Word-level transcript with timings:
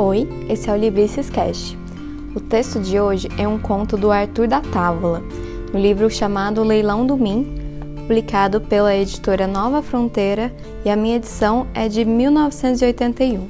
Oi, 0.00 0.28
esse 0.48 0.70
é 0.70 0.72
o 0.72 0.76
Livrices 0.76 1.28
Cast. 1.28 1.76
O 2.32 2.38
texto 2.38 2.78
de 2.78 3.00
hoje 3.00 3.28
é 3.36 3.48
um 3.48 3.58
conto 3.58 3.96
do 3.96 4.12
Arthur 4.12 4.46
da 4.46 4.60
Távola, 4.60 5.20
no 5.72 5.80
livro 5.80 6.08
chamado 6.08 6.62
Leilão 6.62 7.04
do 7.04 7.16
Min, 7.16 7.44
publicado 7.96 8.60
pela 8.60 8.94
editora 8.94 9.48
Nova 9.48 9.82
Fronteira, 9.82 10.54
e 10.84 10.88
a 10.88 10.94
minha 10.94 11.16
edição 11.16 11.66
é 11.74 11.88
de 11.88 12.04
1981. 12.04 13.48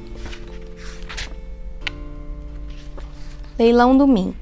Leilão 3.59 3.95
do 3.95 4.07
Min. 4.07 4.33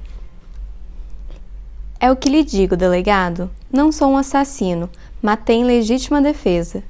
É 2.00 2.10
o 2.10 2.16
que 2.16 2.30
lhe 2.30 2.42
digo, 2.42 2.74
delegado. 2.74 3.50
Não 3.70 3.92
sou 3.92 4.12
um 4.12 4.16
assassino, 4.16 4.88
matei 5.20 5.56
em 5.56 5.64
legítima 5.64 6.22
defesa. 6.22 6.82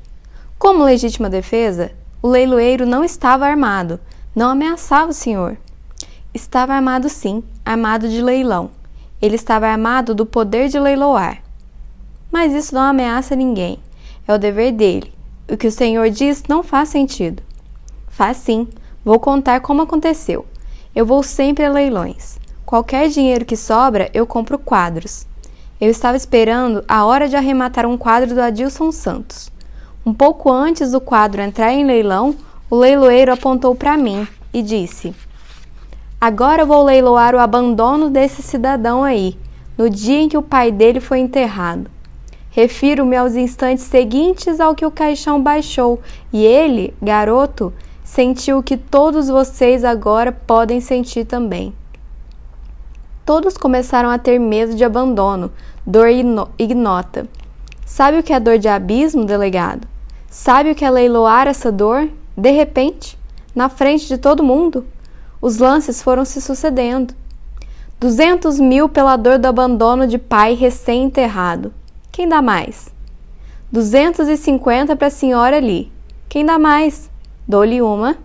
Como 0.57 0.85
legítima 0.85 1.29
defesa? 1.29 1.91
O 2.23 2.29
leiloeiro 2.29 2.87
não 2.87 3.03
estava 3.03 3.47
armado, 3.47 3.99
não 4.39 4.51
ameaçava 4.51 5.11
o 5.11 5.13
senhor. 5.13 5.59
Estava 6.33 6.73
armado 6.73 7.09
sim, 7.09 7.43
armado 7.65 8.09
de 8.09 8.23
leilão. 8.23 8.71
Ele 9.21 9.35
estava 9.35 9.67
armado 9.67 10.15
do 10.15 10.25
poder 10.25 10.69
de 10.69 10.79
leiloar. 10.79 11.43
Mas 12.31 12.53
isso 12.53 12.73
não 12.73 12.83
ameaça 12.83 13.35
ninguém. 13.35 13.81
É 14.29 14.33
o 14.33 14.39
dever 14.39 14.71
dele. 14.71 15.13
O 15.51 15.57
que 15.57 15.67
o 15.67 15.73
senhor 15.73 16.09
diz 16.11 16.45
não 16.49 16.63
faz 16.63 16.89
sentido. 16.89 17.43
Faz 18.07 18.37
sim. 18.37 18.69
Vou 19.05 19.19
contar 19.19 19.59
como 19.61 19.83
aconteceu. 19.83 20.47
Eu 20.95 21.05
vou 21.05 21.25
sempre 21.25 21.65
a 21.65 21.73
leilões. 21.73 22.39
Qualquer 22.65 23.09
dinheiro 23.09 23.45
que 23.45 23.57
sobra, 23.57 24.09
eu 24.15 24.25
compro 24.25 24.57
quadros. 24.57 25.27
Eu 25.81 25.91
estava 25.91 26.17
esperando 26.17 26.85
a 26.87 27.05
hora 27.05 27.29
de 27.29 27.35
arrematar 27.35 27.87
um 27.87 27.99
quadro 27.99 28.37
do 28.37 28.41
Adilson 28.41 28.93
Santos. 28.93 29.51
Um 30.07 30.15
pouco 30.15 30.49
antes 30.49 30.93
do 30.93 31.01
quadro 31.01 31.43
entrar 31.43 31.73
em 31.73 31.85
leilão, 31.85 32.37
o 32.71 32.77
leiloeiro 32.77 33.33
apontou 33.33 33.75
para 33.75 33.97
mim 33.97 34.27
e 34.53 34.63
disse: 34.63 35.15
Agora 36.21 36.67
vou 36.67 36.85
leiloar 36.85 37.35
o 37.35 37.39
abandono 37.39 38.11
desse 38.11 38.43
cidadão 38.43 39.03
aí, 39.03 39.39
no 39.77 39.89
dia 39.89 40.19
em 40.19 40.29
que 40.29 40.37
o 40.37 40.43
pai 40.43 40.71
dele 40.71 41.01
foi 41.01 41.21
enterrado. 41.21 41.91
Refiro-me 42.51 43.17
aos 43.17 43.37
instantes 43.37 43.85
seguintes 43.85 44.59
ao 44.59 44.75
que 44.75 44.85
o 44.85 44.91
caixão 44.91 45.41
baixou, 45.41 46.01
e 46.33 46.45
ele, 46.45 46.93
garoto, 47.01 47.73
sentiu 48.03 48.59
o 48.59 48.63
que 48.63 48.77
todos 48.77 49.29
vocês 49.29 49.85
agora 49.85 50.33
podem 50.33 50.81
sentir 50.81 51.25
também. 51.25 51.73
Todos 53.25 53.57
começaram 53.57 54.11
a 54.11 54.19
ter 54.19 54.39
medo 54.39 54.75
de 54.75 54.83
abandono, 54.83 55.53
dor 55.87 56.09
ignota. 56.59 57.27
Sabe 57.85 58.19
o 58.19 58.23
que 58.23 58.33
é 58.33 58.41
dor 58.41 58.59
de 58.59 58.69
abismo, 58.69 59.25
delegado? 59.25 59.87
Sabe 60.31 60.71
o 60.71 60.75
que 60.75 60.85
é 60.85 60.91
leiloar 60.91 61.47
essa 61.47 61.71
dor? 61.71 62.09
De 62.39 62.53
repente, 62.53 63.19
na 63.53 63.69
frente 63.69 64.07
de 64.07 64.17
todo 64.17 64.45
mundo, 64.45 64.87
os 65.43 65.59
lances 65.59 66.01
foram 66.01 66.25
se 66.25 66.41
sucedendo. 66.41 67.13
Duzentos 67.99 68.61
mil 68.61 68.89
pela 68.89 69.17
dor 69.17 69.41
do 69.41 69.47
abandono 69.47 70.07
de 70.07 70.19
pai 70.19 70.55
recém-enterrado. 70.55 71.75
Quem 72.13 72.29
dá 72.29 72.41
mais? 72.41 72.95
Duzentos 73.73 74.29
e 74.29 74.37
cinquenta 74.37 74.95
para 74.95 75.09
a 75.09 75.11
senhora 75.11 75.57
ali. 75.57 75.91
Quem 76.29 76.47
dá 76.47 76.61
mais? 76.61 77.11
Dou-lhe 77.47 77.83
uma. 77.83 78.17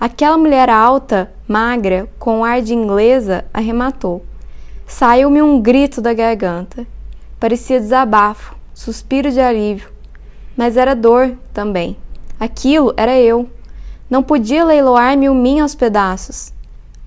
Aquela 0.00 0.38
mulher 0.38 0.70
alta, 0.70 1.30
magra, 1.46 2.08
com 2.18 2.42
ar 2.42 2.62
de 2.62 2.72
inglesa, 2.72 3.44
arrematou. 3.52 4.24
Saiu-me 4.86 5.42
um 5.42 5.60
grito 5.60 6.00
da 6.00 6.14
garganta. 6.14 6.86
Parecia 7.38 7.78
desabafo, 7.78 8.56
suspiro 8.72 9.30
de 9.30 9.38
alívio, 9.38 9.90
mas 10.56 10.78
era 10.78 10.96
dor 10.96 11.36
também. 11.52 11.94
Aquilo 12.40 12.94
era 12.96 13.18
eu. 13.18 13.50
Não 14.08 14.22
podia 14.22 14.64
leiloar-me 14.64 15.28
o 15.28 15.34
mim 15.34 15.58
aos 15.58 15.74
pedaços. 15.74 16.52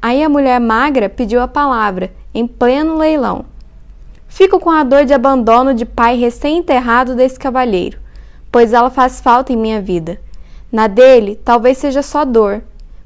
Aí 0.02 0.22
a 0.22 0.28
mulher 0.28 0.60
magra 0.60 1.08
pediu 1.08 1.40
a 1.42 1.48
palavra, 1.48 2.12
em 2.34 2.46
pleno 2.46 2.98
leilão. 2.98 3.46
Fico 4.28 4.60
com 4.60 4.70
a 4.70 4.84
dor 4.84 5.06
de 5.06 5.14
abandono 5.14 5.74
de 5.74 5.86
pai 5.86 6.18
recém-enterrado 6.18 7.16
desse 7.16 7.40
cavalheiro, 7.40 7.98
pois 8.52 8.74
ela 8.74 8.90
faz 8.90 9.22
falta 9.22 9.54
em 9.54 9.58
minha 9.58 9.82
vida. 9.82 10.20
Na 10.70 10.88
dele, 10.88 11.40
talvez 11.46 11.78
seja 11.78 12.02
só 12.02 12.26
dor, 12.26 12.62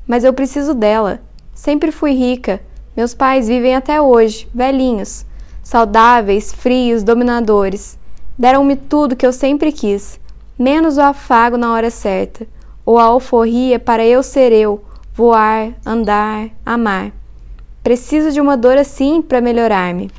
mas 0.08 0.24
eu 0.24 0.34
preciso 0.34 0.74
dela. 0.74 1.20
Sempre 1.54 1.92
fui 1.92 2.14
rica. 2.14 2.60
Meus 2.98 3.14
pais 3.14 3.48
vivem 3.48 3.76
até 3.76 4.02
hoje, 4.02 4.48
velhinhos, 4.54 5.26
saudáveis, 5.62 6.52
frios, 6.52 7.04
dominadores. 7.04 8.00
Deram-me 8.38 8.76
tudo 8.76 9.16
que 9.16 9.26
eu 9.26 9.32
sempre 9.32 9.72
quis 9.72 10.20
menos 10.58 10.98
o 10.98 11.02
afago 11.02 11.58
na 11.58 11.74
hora 11.74 11.90
certa, 11.90 12.48
ou 12.86 12.98
a 12.98 13.04
alforria 13.04 13.80
para 13.80 14.06
eu 14.06 14.22
ser 14.22 14.52
eu, 14.52 14.84
voar, 15.14 15.74
andar, 15.86 16.50
amar. 16.66 17.12
Preciso 17.84 18.32
de 18.32 18.42
uma 18.42 18.58
dor 18.58 18.78
assim 18.78 19.22
para 19.22 19.42
melhorar-me. 19.42 20.10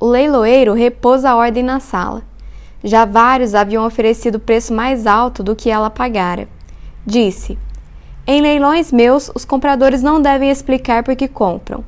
O 0.00 0.06
leiloeiro 0.06 0.72
repôs 0.72 1.24
a 1.24 1.36
ordem 1.36 1.62
na 1.62 1.80
sala. 1.80 2.22
Já 2.82 3.04
vários 3.04 3.54
haviam 3.54 3.86
oferecido 3.86 4.38
preço 4.38 4.74
mais 4.74 5.06
alto 5.06 5.42
do 5.42 5.56
que 5.56 5.70
ela 5.70 5.88
pagara. 5.88 6.48
Disse: 7.06 7.58
Em 8.26 8.42
leilões 8.42 8.92
meus, 8.92 9.30
os 9.34 9.44
compradores 9.44 10.02
não 10.02 10.20
devem 10.20 10.50
explicar 10.50 11.02
por 11.02 11.16
que 11.16 11.28
compram. 11.28 11.84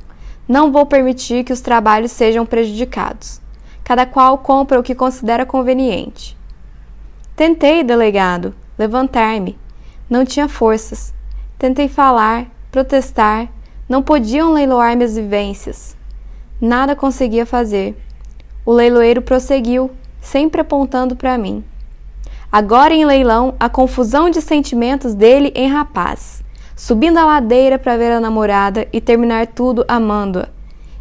Não 0.49 0.71
vou 0.71 0.87
permitir 0.87 1.43
que 1.43 1.53
os 1.53 1.61
trabalhos 1.61 2.13
sejam 2.13 2.47
prejudicados. 2.47 3.41
Cada 3.83 4.07
qual 4.07 4.39
compra 4.39 4.79
o 4.79 4.83
que 4.83 4.95
considera 4.95 5.45
conveniente. 5.45 6.36
Tentei, 7.37 7.85
delegado, 7.85 8.55
levantar-me. 8.79 9.59
Não 10.09 10.25
tinha 10.25 10.49
forças. 10.49 11.13
Tentei 11.59 11.87
falar, 11.87 12.47
protestar. 12.73 13.49
Não 13.87 14.03
podiam 14.03 14.55
leiloar 14.55 14.97
minhas 14.97 15.17
vivências. 15.17 15.95
Nada 16.59 16.97
conseguia 16.97 17.45
fazer. 17.45 17.95
O 18.65 18.73
leiloeiro 18.73 19.21
prosseguiu, 19.21 19.91
sempre 20.19 20.63
apontando 20.63 21.15
para 21.15 21.37
mim. 21.37 21.63
Agora 22.51 22.95
em 22.95 23.05
leilão, 23.05 23.55
a 23.61 23.69
confusão 23.69 24.31
de 24.31 24.41
sentimentos 24.41 25.13
dele 25.13 25.53
em 25.55 25.69
rapaz, 25.69 26.43
subindo 26.75 27.19
a 27.19 27.27
ladeira 27.27 27.79
para 27.79 27.99
ver 27.99 28.13
a 28.13 28.21
namorada 28.21 28.89
e 28.91 28.99
terminar 28.99 29.49
tudo 29.49 29.85
amando-a. 29.87 30.49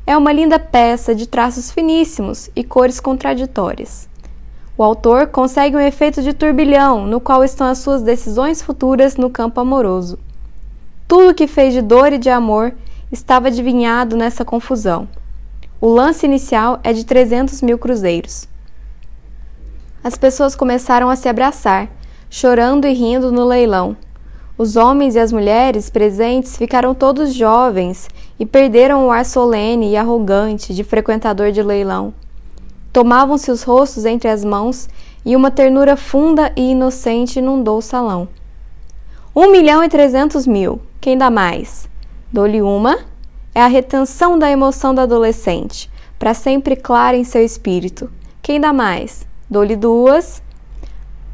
É 0.05 0.17
uma 0.17 0.33
linda 0.33 0.59
peça 0.59 1.15
de 1.15 1.27
traços 1.27 1.71
finíssimos 1.71 2.49
e 2.53 2.61
cores 2.61 2.99
contraditórias. 2.99 4.09
O 4.77 4.83
autor 4.83 5.27
consegue 5.27 5.77
um 5.77 5.79
efeito 5.79 6.21
de 6.21 6.33
turbilhão 6.33 7.07
no 7.07 7.21
qual 7.21 7.45
estão 7.45 7.65
as 7.65 7.77
suas 7.77 8.01
decisões 8.01 8.61
futuras 8.61 9.15
no 9.15 9.29
campo 9.29 9.61
amoroso. 9.61 10.19
Tudo 11.07 11.33
que 11.33 11.47
fez 11.47 11.73
de 11.73 11.81
dor 11.81 12.11
e 12.11 12.17
de 12.17 12.29
amor 12.29 12.73
estava 13.09 13.47
adivinhado 13.47 14.17
nessa 14.17 14.43
confusão. 14.43 15.07
O 15.79 15.87
lance 15.87 16.25
inicial 16.25 16.79
é 16.83 16.91
de 16.91 17.05
300 17.05 17.61
mil 17.61 17.77
cruzeiros. 17.77 18.49
As 20.03 20.17
pessoas 20.17 20.55
começaram 20.55 21.09
a 21.09 21.15
se 21.15 21.29
abraçar, 21.29 21.89
chorando 22.29 22.85
e 22.85 22.93
rindo 22.93 23.31
no 23.31 23.45
leilão. 23.45 23.95
Os 24.57 24.75
homens 24.75 25.15
e 25.15 25.19
as 25.19 25.31
mulheres 25.31 25.89
presentes 25.89 26.57
ficaram 26.57 26.93
todos 26.93 27.33
jovens 27.33 28.09
e 28.37 28.45
perderam 28.45 29.07
o 29.07 29.11
ar 29.11 29.23
solene 29.23 29.91
e 29.91 29.95
arrogante 29.95 30.73
de 30.73 30.83
frequentador 30.83 31.51
de 31.53 31.63
leilão. 31.63 32.13
Tomavam-se 32.95 33.51
os 33.51 33.61
rostos 33.61 34.05
entre 34.05 34.29
as 34.29 34.45
mãos 34.45 34.87
e 35.25 35.35
uma 35.35 35.51
ternura 35.51 35.97
funda 35.97 36.53
e 36.55 36.71
inocente 36.71 37.39
inundou 37.39 37.79
o 37.79 37.81
salão. 37.81 38.25
Um 39.35 39.51
milhão 39.51 39.83
e 39.83 39.89
trezentos 39.89 40.47
mil. 40.47 40.79
Quem 41.01 41.17
dá 41.17 41.29
mais? 41.29 41.89
Dou-lhe 42.31 42.61
uma. 42.61 42.99
É 43.53 43.61
a 43.61 43.67
retenção 43.67 44.39
da 44.39 44.49
emoção 44.49 44.95
do 44.95 45.01
adolescente, 45.01 45.91
para 46.17 46.33
sempre 46.33 46.77
clara 46.77 47.17
em 47.17 47.25
seu 47.25 47.43
espírito. 47.43 48.09
Quem 48.41 48.61
dá 48.61 48.71
mais? 48.71 49.27
Dou-lhe 49.49 49.75
duas. 49.75 50.41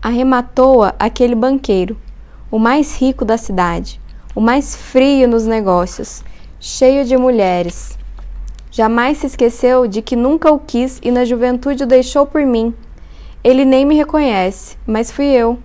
Arrematou-a 0.01 0.95
aquele 0.97 1.35
banqueiro, 1.35 1.95
o 2.49 2.57
mais 2.57 2.99
rico 2.99 3.23
da 3.23 3.37
cidade, 3.37 4.01
o 4.33 4.41
mais 4.41 4.75
frio 4.75 5.27
nos 5.27 5.45
negócios, 5.45 6.23
cheio 6.59 7.05
de 7.05 7.15
mulheres. 7.15 8.00
Jamais 8.71 9.17
se 9.17 9.27
esqueceu 9.27 9.85
de 9.85 10.01
que 10.01 10.15
nunca 10.15 10.49
o 10.49 10.57
quis 10.57 10.97
e 11.03 11.11
na 11.11 11.25
juventude 11.25 11.83
o 11.83 11.87
deixou 11.87 12.25
por 12.25 12.45
mim. 12.45 12.73
Ele 13.43 13.65
nem 13.65 13.85
me 13.85 13.95
reconhece, 13.95 14.77
mas 14.87 15.11
fui 15.11 15.25
eu. 15.25 15.59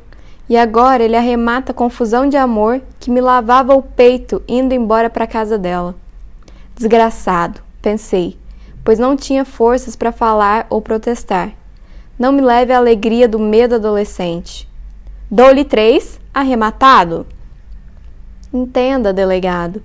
E 0.49 0.57
agora 0.57 1.05
ele 1.05 1.17
arremata 1.17 1.71
a 1.71 1.75
confusão 1.75 2.29
de 2.29 2.37
amor 2.37 2.83
que 2.99 3.11
me 3.11 3.21
lavava 3.21 3.75
o 3.77 3.83
peito 3.83 4.43
indo 4.49 4.75
embora 4.75 5.09
para 5.09 5.27
casa 5.27 5.57
dela. 5.57 5.95
Desgraçado, 6.75 7.61
pensei, 7.81 8.37
pois 8.85 8.99
não 8.99 9.17
tinha 9.17 9.45
forças 9.45 9.95
para 9.95 10.11
falar 10.11 10.67
ou 10.69 10.83
protestar. 10.83 11.53
Não 12.19 12.33
me 12.33 12.41
leve 12.41 12.73
a 12.73 12.79
alegria 12.79 13.29
do 13.29 13.39
medo 13.39 13.77
adolescente. 13.77 14.69
Dou-lhe 15.31 15.65
três, 15.65 16.19
arrematado? 16.35 17.25
Entenda, 18.53 19.13
delegado. 19.13 19.83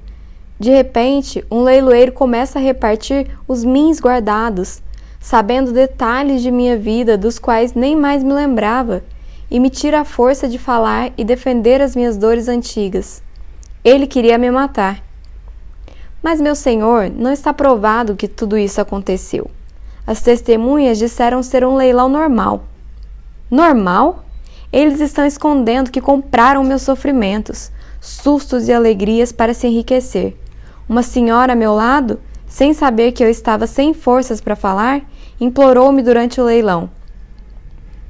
De 0.61 0.69
repente, 0.69 1.43
um 1.49 1.63
leiloeiro 1.63 2.11
começa 2.11 2.59
a 2.59 2.61
repartir 2.61 3.35
os 3.47 3.63
mins 3.63 3.99
guardados, 3.99 4.79
sabendo 5.19 5.71
detalhes 5.71 6.43
de 6.43 6.51
minha 6.51 6.77
vida 6.77 7.17
dos 7.17 7.39
quais 7.39 7.73
nem 7.73 7.95
mais 7.95 8.23
me 8.23 8.31
lembrava, 8.31 9.03
e 9.49 9.59
me 9.59 9.71
tira 9.71 10.01
a 10.01 10.05
força 10.05 10.47
de 10.47 10.59
falar 10.59 11.13
e 11.17 11.23
defender 11.23 11.81
as 11.81 11.95
minhas 11.95 12.15
dores 12.15 12.47
antigas. 12.47 13.23
Ele 13.83 14.05
queria 14.05 14.37
me 14.37 14.51
matar. 14.51 15.03
Mas, 16.21 16.39
meu 16.39 16.53
senhor, 16.53 17.09
não 17.09 17.31
está 17.31 17.51
provado 17.51 18.15
que 18.15 18.27
tudo 18.27 18.55
isso 18.55 18.79
aconteceu. 18.79 19.49
As 20.05 20.21
testemunhas 20.21 20.99
disseram 20.99 21.41
ser 21.41 21.65
um 21.65 21.73
leilão 21.73 22.07
normal. 22.07 22.65
Normal? 23.49 24.25
Eles 24.71 24.99
estão 24.99 25.25
escondendo 25.25 25.89
que 25.89 25.99
compraram 25.99 26.63
meus 26.63 26.83
sofrimentos, 26.83 27.71
sustos 27.99 28.67
e 28.67 28.73
alegrias 28.73 29.31
para 29.31 29.55
se 29.55 29.65
enriquecer. 29.65 30.37
Uma 30.91 31.03
senhora 31.03 31.53
a 31.53 31.55
meu 31.55 31.73
lado, 31.73 32.19
sem 32.45 32.73
saber 32.73 33.13
que 33.13 33.23
eu 33.23 33.29
estava 33.29 33.65
sem 33.65 33.93
forças 33.93 34.41
para 34.41 34.57
falar, 34.57 34.99
implorou-me 35.39 36.03
durante 36.03 36.41
o 36.41 36.43
leilão: 36.43 36.89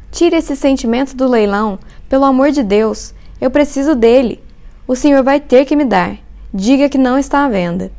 Tire 0.09 0.35
esse 0.35 0.55
sentimento 0.55 1.15
do 1.15 1.27
leilão, 1.27 1.77
pelo 2.09 2.25
amor 2.25 2.49
de 2.49 2.63
Deus, 2.63 3.13
eu 3.39 3.51
preciso 3.51 3.93
dele. 3.93 4.43
O 4.87 4.95
senhor 4.95 5.21
vai 5.21 5.39
ter 5.39 5.65
que 5.65 5.75
me 5.75 5.85
dar. 5.85 6.17
Diga 6.51 6.89
que 6.89 6.97
não 6.97 7.19
está 7.19 7.45
à 7.45 7.49
venda. 7.49 7.91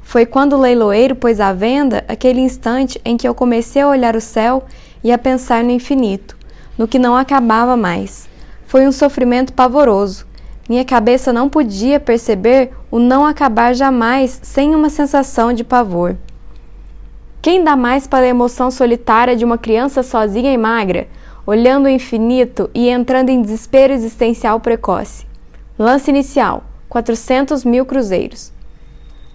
Foi 0.00 0.24
quando 0.24 0.54
o 0.54 0.60
leiloeiro 0.60 1.14
pôs 1.14 1.38
à 1.38 1.52
venda 1.52 2.02
aquele 2.08 2.40
instante 2.40 2.98
em 3.04 3.18
que 3.18 3.28
eu 3.28 3.34
comecei 3.34 3.82
a 3.82 3.88
olhar 3.88 4.16
o 4.16 4.22
céu 4.22 4.64
e 5.04 5.12
a 5.12 5.18
pensar 5.18 5.62
no 5.62 5.70
infinito, 5.70 6.34
no 6.78 6.88
que 6.88 6.98
não 6.98 7.14
acabava 7.14 7.76
mais. 7.76 8.26
Foi 8.66 8.88
um 8.88 8.92
sofrimento 8.92 9.52
pavoroso. 9.52 10.26
Minha 10.68 10.84
cabeça 10.84 11.32
não 11.32 11.48
podia 11.48 11.98
perceber 11.98 12.70
o 12.90 12.98
não 12.98 13.26
acabar 13.26 13.74
jamais 13.74 14.38
sem 14.42 14.74
uma 14.74 14.88
sensação 14.88 15.52
de 15.52 15.64
pavor. 15.64 16.16
Quem 17.40 17.64
dá 17.64 17.74
mais 17.74 18.06
para 18.06 18.24
a 18.24 18.28
emoção 18.28 18.70
solitária 18.70 19.34
de 19.34 19.44
uma 19.44 19.58
criança 19.58 20.02
sozinha 20.02 20.52
e 20.52 20.56
magra, 20.56 21.08
olhando 21.44 21.86
o 21.86 21.88
infinito 21.88 22.70
e 22.72 22.88
entrando 22.88 23.30
em 23.30 23.42
desespero 23.42 23.92
existencial 23.92 24.60
precoce? 24.60 25.26
Lance 25.76 26.08
inicial: 26.08 26.62
400 26.88 27.64
mil 27.64 27.84
cruzeiros. 27.84 28.52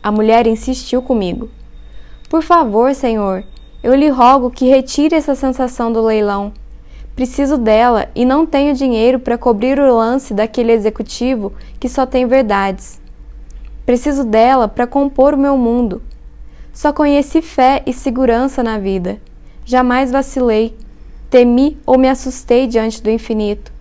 A 0.01 0.09
mulher 0.09 0.47
insistiu 0.47 1.01
comigo. 1.01 1.49
Por 2.29 2.41
favor, 2.41 2.93
senhor, 2.95 3.43
eu 3.83 3.93
lhe 3.93 4.07
rogo 4.07 4.49
que 4.49 4.69
retire 4.69 5.15
essa 5.15 5.35
sensação 5.35 5.91
do 5.91 6.01
leilão. 6.01 6.53
Preciso 7.17 7.57
dela 7.57 8.09
e 8.13 8.23
não 8.23 8.45
tenho 8.45 8.75
dinheiro 8.75 9.19
para 9.19 9.39
cobrir 9.39 9.79
o 9.79 9.95
lance 9.95 10.35
daquele 10.35 10.71
executivo 10.71 11.51
que 11.79 11.89
só 11.89 12.05
tem 12.05 12.27
verdades. 12.27 13.01
Preciso 13.87 14.23
dela 14.23 14.67
para 14.67 14.85
compor 14.85 15.33
o 15.33 15.37
meu 15.37 15.57
mundo. 15.57 16.03
Só 16.71 16.93
conheci 16.93 17.41
fé 17.41 17.81
e 17.87 17.91
segurança 17.91 18.61
na 18.61 18.77
vida. 18.77 19.19
Jamais 19.65 20.11
vacilei, 20.11 20.77
temi 21.27 21.75
ou 21.87 21.97
me 21.97 22.07
assustei 22.07 22.67
diante 22.67 23.01
do 23.01 23.09
infinito. 23.09 23.73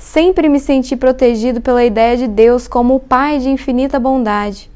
Sempre 0.00 0.48
me 0.48 0.58
senti 0.58 0.96
protegido 0.96 1.60
pela 1.60 1.84
ideia 1.84 2.16
de 2.16 2.26
Deus 2.26 2.66
como 2.66 2.96
o 2.96 3.00
Pai 3.00 3.38
de 3.38 3.48
infinita 3.48 4.00
bondade. 4.00 4.68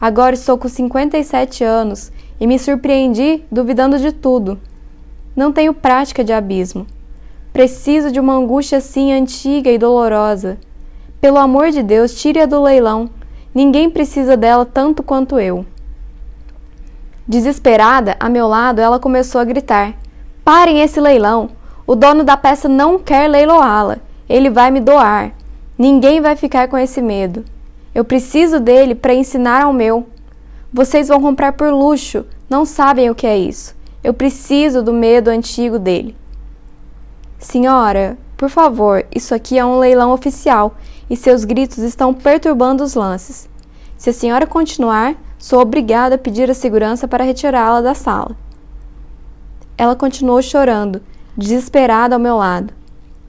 Agora 0.00 0.34
estou 0.34 0.58
com 0.58 0.66
57 0.66 1.62
anos 1.62 2.10
e 2.40 2.46
me 2.46 2.58
surpreendi 2.58 3.44
duvidando 3.52 4.00
de 4.00 4.10
tudo. 4.10 4.58
Não 5.36 5.52
tenho 5.52 5.72
prática 5.72 6.24
de 6.24 6.32
abismo. 6.32 6.88
Preciso 7.52 8.12
de 8.12 8.20
uma 8.20 8.34
angústia 8.34 8.78
assim 8.78 9.12
antiga 9.12 9.70
e 9.70 9.78
dolorosa. 9.78 10.58
Pelo 11.20 11.38
amor 11.38 11.70
de 11.70 11.82
Deus, 11.82 12.14
tire-a 12.14 12.46
do 12.46 12.62
leilão. 12.62 13.10
Ninguém 13.54 13.90
precisa 13.90 14.36
dela 14.36 14.64
tanto 14.64 15.02
quanto 15.02 15.38
eu. 15.38 15.66
Desesperada, 17.26 18.16
a 18.18 18.28
meu 18.28 18.46
lado, 18.46 18.80
ela 18.80 18.98
começou 18.98 19.40
a 19.40 19.44
gritar: 19.44 19.94
Parem 20.44 20.80
esse 20.80 21.00
leilão! 21.00 21.50
O 21.86 21.96
dono 21.96 22.22
da 22.22 22.36
peça 22.36 22.68
não 22.68 22.98
quer 22.98 23.28
leiloá-la. 23.28 23.98
Ele 24.28 24.48
vai 24.48 24.70
me 24.70 24.80
doar. 24.80 25.32
Ninguém 25.76 26.20
vai 26.20 26.36
ficar 26.36 26.68
com 26.68 26.78
esse 26.78 27.02
medo. 27.02 27.44
Eu 27.92 28.04
preciso 28.04 28.60
dele 28.60 28.94
para 28.94 29.12
ensinar 29.12 29.64
ao 29.64 29.72
meu. 29.72 30.06
Vocês 30.72 31.08
vão 31.08 31.20
comprar 31.20 31.54
por 31.54 31.72
luxo, 31.72 32.24
não 32.48 32.64
sabem 32.64 33.10
o 33.10 33.14
que 33.14 33.26
é 33.26 33.36
isso. 33.36 33.74
Eu 34.04 34.14
preciso 34.14 34.82
do 34.84 34.92
medo 34.92 35.28
antigo 35.28 35.80
dele. 35.80 36.14
Senhora, 37.40 38.16
por 38.36 38.48
favor, 38.48 39.04
isso 39.12 39.34
aqui 39.34 39.58
é 39.58 39.64
um 39.64 39.80
leilão 39.80 40.12
oficial 40.12 40.76
e 41.10 41.16
seus 41.16 41.44
gritos 41.44 41.78
estão 41.78 42.14
perturbando 42.14 42.84
os 42.84 42.94
lances. 42.94 43.48
Se 43.96 44.10
a 44.10 44.12
senhora 44.12 44.46
continuar, 44.46 45.16
Sou 45.40 45.58
obrigada 45.58 46.16
a 46.16 46.18
pedir 46.18 46.50
a 46.50 46.54
segurança 46.54 47.08
para 47.08 47.24
retirá-la 47.24 47.80
da 47.80 47.94
sala. 47.94 48.36
Ela 49.78 49.96
continuou 49.96 50.42
chorando, 50.42 51.00
desesperada 51.34 52.14
ao 52.14 52.20
meu 52.20 52.36
lado. 52.36 52.74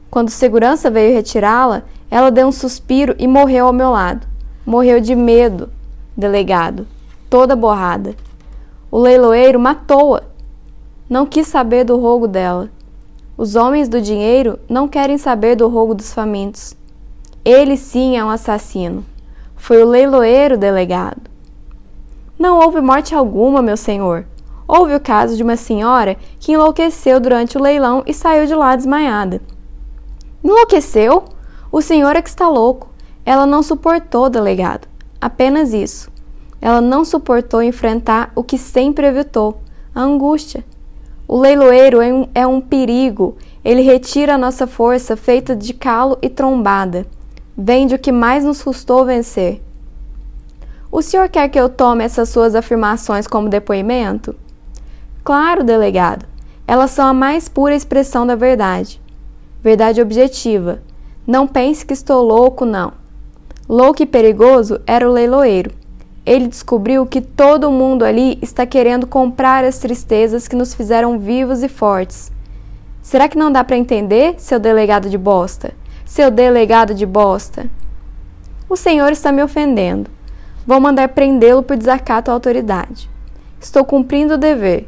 Quando 0.10 0.28
o 0.28 0.32
segurança 0.32 0.92
veio 0.92 1.14
retirá-la, 1.14 1.84
ela 2.10 2.30
deu 2.30 2.48
um 2.48 2.52
suspiro 2.52 3.16
e 3.18 3.30
morreu 3.30 3.68
ao 3.68 3.72
meu 3.72 3.92
lado. 3.92 4.28
Morreu 4.66 5.00
de 5.00 5.16
medo, 5.16 5.72
delegado, 6.16 6.86
toda 7.30 7.56
borrada. 7.56 8.14
O 8.92 9.00
leiloeiro 9.00 9.58
matou-a. 9.58 10.24
Não 11.10 11.26
quis 11.26 11.48
saber 11.48 11.86
do 11.86 11.98
rogo 11.98 12.28
dela. 12.28 12.70
Os 13.42 13.56
homens 13.56 13.90
do 13.90 14.00
dinheiro 14.00 14.60
não 14.70 14.88
querem 14.88 15.18
saber 15.18 15.56
do 15.56 15.68
rogo 15.68 15.96
dos 15.96 16.14
famintos. 16.14 16.76
Ele 17.44 17.76
sim 17.76 18.16
é 18.16 18.24
um 18.24 18.30
assassino. 18.30 19.04
Foi 19.56 19.82
o 19.82 19.88
leiloeiro 19.88 20.60
delegado. 20.60 21.24
Não 22.38 22.60
houve 22.60 22.80
morte 22.82 23.16
alguma, 23.16 23.60
meu 23.60 23.76
senhor. 23.76 24.28
Houve 24.68 24.94
o 24.94 25.00
caso 25.00 25.36
de 25.36 25.42
uma 25.42 25.56
senhora 25.56 26.18
que 26.40 26.52
enlouqueceu 26.52 27.20
durante 27.20 27.58
o 27.58 27.60
leilão 27.60 28.04
e 28.06 28.14
saiu 28.14 28.46
de 28.46 28.54
lá 28.54 28.76
desmaiada. 28.76 29.42
Enlouqueceu? 30.44 31.26
O 31.72 31.82
senhor 31.82 32.16
é 32.16 32.22
que 32.22 32.30
está 32.30 32.48
louco. 32.48 32.92
Ela 33.26 33.48
não 33.48 33.64
suportou, 33.64 34.30
delegado. 34.30 34.88
Apenas 35.20 35.74
isso. 35.74 36.12
Ela 36.62 36.80
não 36.80 37.04
suportou 37.04 37.64
enfrentar 37.64 38.32
o 38.36 38.44
que 38.44 38.60
sempre 38.60 39.08
evitou: 39.08 39.64
a 39.96 40.02
angústia. 40.02 40.64
O 41.32 41.40
leiloeiro 41.40 42.00
é 42.00 42.14
um, 42.14 42.28
é 42.36 42.46
um 42.46 42.62
perigo. 42.62 43.38
Ele 43.66 43.82
retira 43.82 44.36
a 44.36 44.38
nossa 44.38 44.68
força 44.68 45.16
feita 45.16 45.56
de 45.56 45.74
calo 45.74 46.20
e 46.22 46.30
trombada. 46.30 47.08
Vende 47.58 47.96
o 47.96 48.00
que 48.00 48.12
mais 48.12 48.44
nos 48.44 48.62
custou 48.62 49.06
vencer 49.06 49.62
o 50.92 51.02
senhor 51.02 51.30
quer 51.30 51.48
que 51.48 51.58
eu 51.58 51.70
tome 51.70 52.04
essas 52.04 52.28
suas 52.28 52.54
afirmações 52.54 53.26
como 53.26 53.48
depoimento? 53.48 54.36
Claro, 55.24 55.64
delegado. 55.64 56.26
Elas 56.68 56.92
são 56.92 57.08
a 57.08 57.14
mais 57.14 57.48
pura 57.48 57.74
expressão 57.74 58.28
da 58.28 58.36
verdade. 58.36 59.02
Verdade 59.64 60.02
objetiva. 60.02 60.82
Não 61.26 61.48
pense 61.48 61.86
que 61.86 61.94
estou 61.94 62.22
louco, 62.22 62.66
não. 62.66 62.92
Louco 63.70 64.04
e 64.04 64.06
perigoso 64.06 64.82
era 64.86 65.10
o 65.10 65.14
leiloeiro. 65.14 65.72
Ele 66.26 66.48
descobriu 66.48 67.06
que 67.06 67.20
todo 67.20 67.72
mundo 67.72 68.06
ali 68.06 68.38
está 68.42 68.66
querendo 68.66 69.08
comprar 69.08 69.64
as 69.64 69.80
tristezas 69.80 70.48
que 70.48 70.56
nos 70.56 70.74
fizeram 70.74 71.18
vivos 71.18 71.64
e 71.64 71.68
fortes. 71.68 72.32
Será 73.02 73.28
que 73.28 73.38
não 73.38 73.52
dá 73.52 73.64
para 73.64 73.78
entender, 73.78 74.36
seu 74.38 74.60
delegado 74.60 75.10
de 75.10 75.18
bosta? 75.18 75.74
Seu 76.06 76.30
delegado 76.30 76.94
de 76.94 77.06
bosta? 77.06 77.68
O 78.70 78.76
senhor 78.76 79.12
está 79.12 79.32
me 79.32 79.42
ofendendo. 79.42 80.10
Vou 80.66 80.80
mandar 80.80 81.10
prendê-lo 81.10 81.64
por 81.64 81.76
desacato 81.76 82.30
à 82.30 82.34
autoridade. 82.34 83.10
Estou 83.60 83.84
cumprindo 83.84 84.36
o 84.36 84.38
dever. 84.38 84.88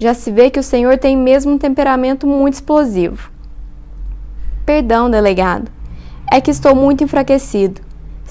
Já 0.00 0.14
se 0.14 0.32
vê 0.32 0.50
que 0.50 0.58
o 0.58 0.64
senhor 0.64 0.98
tem 0.98 1.16
mesmo 1.16 1.52
um 1.52 1.58
temperamento 1.58 2.26
muito 2.26 2.54
explosivo. 2.54 3.30
Perdão, 4.66 5.08
delegado. 5.08 5.70
É 6.30 6.40
que 6.40 6.50
estou 6.50 6.74
muito 6.74 7.04
enfraquecido. 7.04 7.80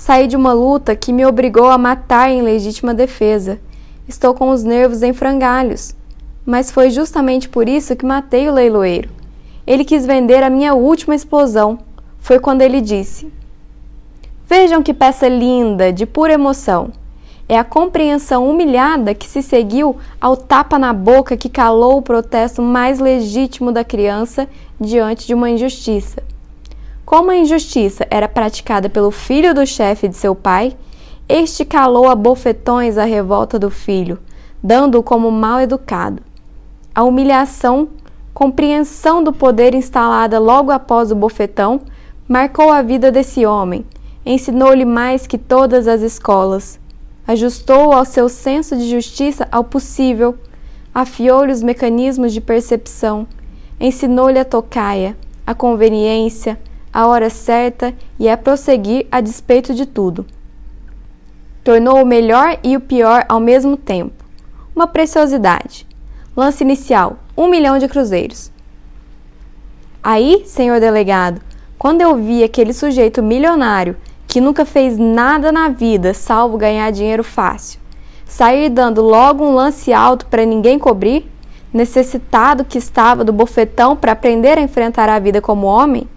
Saí 0.03 0.25
de 0.25 0.35
uma 0.35 0.51
luta 0.51 0.95
que 0.95 1.13
me 1.13 1.23
obrigou 1.27 1.67
a 1.67 1.77
matar 1.77 2.31
em 2.31 2.41
legítima 2.41 2.91
defesa. 2.91 3.59
Estou 4.07 4.33
com 4.33 4.49
os 4.49 4.63
nervos 4.63 5.03
em 5.03 5.13
frangalhos. 5.13 5.93
Mas 6.43 6.71
foi 6.71 6.89
justamente 6.89 7.47
por 7.47 7.69
isso 7.69 7.95
que 7.95 8.03
matei 8.03 8.49
o 8.49 8.51
leiloeiro. 8.51 9.11
Ele 9.65 9.85
quis 9.85 10.03
vender 10.03 10.41
a 10.41 10.49
minha 10.49 10.73
última 10.73 11.13
explosão. 11.13 11.77
Foi 12.17 12.39
quando 12.39 12.63
ele 12.63 12.81
disse: 12.81 13.31
Vejam 14.47 14.81
que 14.81 14.91
peça 14.91 15.27
linda, 15.27 15.93
de 15.93 16.07
pura 16.07 16.33
emoção. 16.33 16.89
É 17.47 17.55
a 17.59 17.63
compreensão 17.63 18.49
humilhada 18.49 19.13
que 19.13 19.27
se 19.27 19.43
seguiu 19.43 19.97
ao 20.19 20.35
tapa 20.35 20.79
na 20.79 20.93
boca 20.93 21.37
que 21.37 21.47
calou 21.47 21.99
o 21.99 22.01
protesto 22.01 22.59
mais 22.59 22.99
legítimo 22.99 23.71
da 23.71 23.83
criança 23.83 24.49
diante 24.79 25.27
de 25.27 25.35
uma 25.35 25.51
injustiça. 25.51 26.30
Como 27.11 27.29
a 27.29 27.35
injustiça 27.35 28.07
era 28.09 28.25
praticada 28.25 28.89
pelo 28.89 29.11
filho 29.11 29.53
do 29.53 29.67
chefe 29.67 30.07
de 30.07 30.15
seu 30.15 30.33
pai, 30.33 30.77
este 31.27 31.65
calou 31.65 32.07
a 32.07 32.15
bofetões 32.15 32.97
a 32.97 33.03
revolta 33.03 33.59
do 33.59 33.69
filho, 33.69 34.17
dando-o 34.63 35.03
como 35.03 35.29
mal 35.29 35.59
educado. 35.59 36.23
A 36.95 37.03
humilhação, 37.03 37.89
compreensão 38.33 39.21
do 39.21 39.33
poder 39.33 39.75
instalada 39.75 40.39
logo 40.39 40.71
após 40.71 41.11
o 41.11 41.15
bofetão, 41.15 41.81
marcou 42.29 42.71
a 42.71 42.81
vida 42.81 43.11
desse 43.11 43.45
homem 43.45 43.85
ensinou-lhe 44.25 44.85
mais 44.85 45.27
que 45.27 45.37
todas 45.37 45.89
as 45.89 46.01
escolas, 46.01 46.79
ajustou 47.27 47.91
ao 47.91 48.05
seu 48.05 48.29
senso 48.29 48.77
de 48.77 48.89
justiça 48.89 49.45
ao 49.51 49.65
possível, 49.65 50.37
afiou-lhe 50.95 51.51
os 51.51 51.61
mecanismos 51.61 52.31
de 52.31 52.39
percepção, 52.39 53.27
ensinou-lhe 53.81 54.39
a 54.39 54.45
tocaia, 54.45 55.17
a 55.45 55.53
conveniência, 55.53 56.57
a 56.93 57.07
hora 57.07 57.29
certa 57.29 57.93
e 58.19 58.29
a 58.29 58.37
prosseguir 58.37 59.07
a 59.11 59.21
despeito 59.21 59.73
de 59.73 59.85
tudo. 59.85 60.25
Tornou 61.63 62.01
o 62.01 62.05
melhor 62.05 62.57
e 62.63 62.75
o 62.75 62.81
pior 62.81 63.25
ao 63.29 63.39
mesmo 63.39 63.77
tempo. 63.77 64.23
Uma 64.75 64.87
preciosidade. 64.87 65.87
Lance 66.35 66.63
inicial: 66.63 67.19
um 67.37 67.47
milhão 67.47 67.77
de 67.77 67.87
cruzeiros. 67.87 68.51
Aí, 70.03 70.43
senhor 70.45 70.79
delegado, 70.79 71.41
quando 71.77 72.01
eu 72.01 72.15
vi 72.15 72.43
aquele 72.43 72.73
sujeito 72.73 73.21
milionário 73.21 73.95
que 74.27 74.41
nunca 74.41 74.65
fez 74.65 74.97
nada 74.97 75.51
na 75.51 75.69
vida 75.69 76.13
salvo 76.13 76.57
ganhar 76.57 76.89
dinheiro 76.91 77.23
fácil, 77.23 77.79
sair 78.25 78.69
dando 78.69 79.01
logo 79.01 79.43
um 79.45 79.53
lance 79.53 79.93
alto 79.93 80.25
para 80.25 80.45
ninguém 80.45 80.79
cobrir, 80.79 81.29
necessitado 81.73 82.65
que 82.65 82.77
estava 82.77 83.23
do 83.23 83.33
bofetão 83.33 83.95
para 83.95 84.13
aprender 84.13 84.57
a 84.57 84.61
enfrentar 84.61 85.09
a 85.09 85.19
vida 85.19 85.41
como 85.41 85.67
homem, 85.67 86.07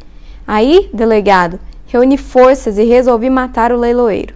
aí, 0.47 0.91
delegado, 0.93 1.59
reuni 1.87 2.17
forças 2.17 2.79
e 2.79 2.85
resolvi 2.85 3.31
matar 3.31 3.73
o 3.73 3.79
leiloeiro. 3.79 4.35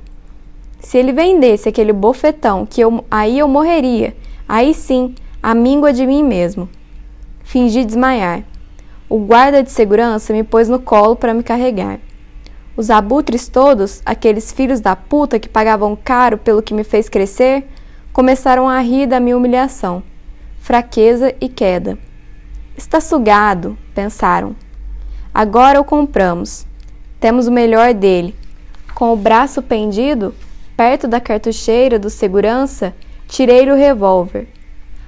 Se 0.80 0.96
ele 0.96 1.12
vendesse 1.12 1.68
aquele 1.68 1.92
bofetão, 1.92 2.64
que 2.64 2.80
eu, 2.80 3.04
aí 3.10 3.38
eu 3.38 3.48
morreria, 3.48 4.16
aí 4.48 4.72
sim, 4.72 5.14
a 5.42 5.54
míngua 5.54 5.92
de 5.92 6.06
mim 6.06 6.22
mesmo. 6.22 6.68
Fingi 7.42 7.84
desmaiar. 7.84 8.44
O 9.08 9.18
guarda 9.18 9.62
de 9.62 9.70
segurança 9.70 10.32
me 10.32 10.44
pôs 10.44 10.68
no 10.68 10.78
colo 10.78 11.16
para 11.16 11.34
me 11.34 11.42
carregar. 11.42 11.98
Os 12.76 12.90
abutres 12.90 13.48
todos, 13.48 14.00
aqueles 14.06 14.52
filhos 14.52 14.80
da 14.80 14.94
puta 14.94 15.38
que 15.38 15.48
pagavam 15.48 15.96
caro 15.96 16.38
pelo 16.38 16.62
que 16.62 16.72
me 16.72 16.84
fez 16.84 17.08
crescer, 17.08 17.66
começaram 18.12 18.68
a 18.68 18.78
rir 18.80 19.06
da 19.06 19.18
minha 19.18 19.36
humilhação, 19.36 20.02
fraqueza 20.60 21.34
e 21.40 21.48
queda. 21.48 21.98
Está 22.76 23.00
sugado, 23.00 23.76
pensaram. 23.94 24.54
Agora 25.38 25.80
o 25.80 25.85
compramos. 25.85 26.66
Temos 27.21 27.47
o 27.47 27.52
melhor 27.52 27.95
dele. 27.95 28.35
Com 28.92 29.12
o 29.12 29.16
braço 29.16 29.62
pendido, 29.62 30.35
perto 30.76 31.07
da 31.07 31.21
cartucheira 31.21 31.97
do 31.97 32.11
segurança, 32.11 32.92
tirei 33.28 33.71
o 33.71 33.76
revólver. 33.76 34.49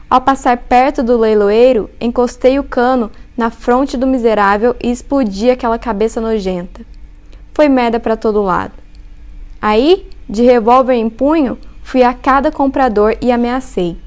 Ao 0.08 0.20
passar 0.20 0.56
perto 0.56 1.02
do 1.02 1.18
leiloeiro, 1.18 1.90
encostei 2.00 2.60
o 2.60 2.62
cano 2.62 3.10
na 3.36 3.50
fronte 3.50 3.96
do 3.96 4.06
miserável 4.06 4.76
e 4.80 4.92
explodi 4.92 5.50
aquela 5.50 5.80
cabeça 5.80 6.20
nojenta. 6.20 6.82
Foi 7.52 7.68
merda 7.68 7.98
para 7.98 8.16
todo 8.16 8.40
lado. 8.40 8.74
Aí, 9.60 10.08
de 10.28 10.44
revólver 10.44 10.94
em 10.94 11.10
punho, 11.10 11.58
fui 11.82 12.04
a 12.04 12.14
cada 12.14 12.52
comprador 12.52 13.16
e 13.20 13.32
ameacei. 13.32 13.98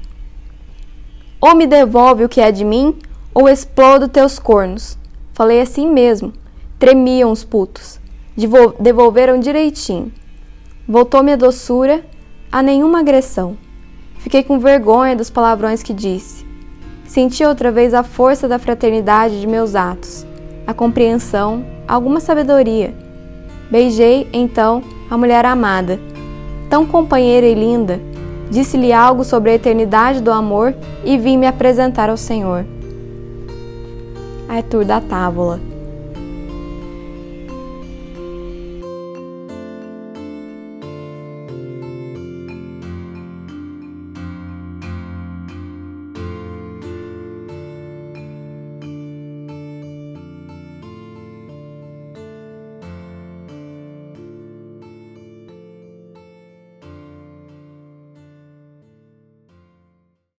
Ou 1.38 1.54
me 1.54 1.66
devolve 1.66 2.24
o 2.24 2.30
que 2.30 2.40
é 2.40 2.50
de 2.50 2.64
mim, 2.64 2.98
ou 3.34 3.46
explodo 3.46 4.08
teus 4.08 4.38
cornos. 4.38 4.96
Falei 5.34 5.60
assim 5.60 5.90
mesmo. 5.90 6.32
Tremiam 6.78 7.30
os 7.32 7.42
putos. 7.42 8.00
Devolveram 8.80 9.38
direitinho. 9.38 10.12
Voltou 10.88 11.22
minha 11.24 11.36
doçura 11.36 12.04
a 12.52 12.62
nenhuma 12.62 13.00
agressão. 13.00 13.56
Fiquei 14.18 14.44
com 14.44 14.60
vergonha 14.60 15.16
dos 15.16 15.30
palavrões 15.30 15.82
que 15.82 15.92
disse. 15.92 16.46
Senti 17.04 17.44
outra 17.44 17.72
vez 17.72 17.94
a 17.94 18.04
força 18.04 18.46
da 18.46 18.58
fraternidade 18.58 19.40
de 19.40 19.46
meus 19.46 19.74
atos, 19.74 20.24
a 20.66 20.72
compreensão, 20.72 21.64
alguma 21.86 22.20
sabedoria. 22.20 22.94
Beijei, 23.70 24.28
então, 24.32 24.82
a 25.10 25.18
mulher 25.18 25.44
amada, 25.44 25.98
tão 26.70 26.86
companheira 26.86 27.46
e 27.46 27.54
linda, 27.54 28.00
disse-lhe 28.50 28.92
algo 28.92 29.24
sobre 29.24 29.50
a 29.50 29.54
eternidade 29.54 30.20
do 30.20 30.30
amor 30.30 30.74
e 31.04 31.18
vim 31.18 31.36
me 31.36 31.46
apresentar 31.46 32.08
ao 32.08 32.16
Senhor. 32.16 32.64
Arthur 34.54 34.84
da 34.84 35.00
Távola 35.00 35.73